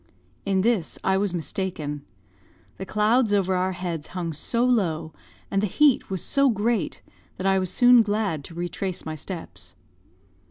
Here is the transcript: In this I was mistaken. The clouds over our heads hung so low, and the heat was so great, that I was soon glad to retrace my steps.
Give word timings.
In 0.47 0.61
this 0.61 0.97
I 1.03 1.15
was 1.17 1.31
mistaken. 1.31 2.03
The 2.77 2.87
clouds 2.87 3.33
over 3.35 3.55
our 3.55 3.73
heads 3.73 4.07
hung 4.17 4.33
so 4.33 4.65
low, 4.65 5.13
and 5.51 5.61
the 5.61 5.67
heat 5.67 6.09
was 6.09 6.23
so 6.23 6.49
great, 6.49 7.03
that 7.37 7.45
I 7.45 7.59
was 7.59 7.69
soon 7.69 8.01
glad 8.01 8.43
to 8.45 8.55
retrace 8.55 9.05
my 9.05 9.13
steps. 9.13 9.75